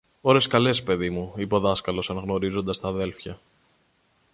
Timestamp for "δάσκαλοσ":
1.59-2.09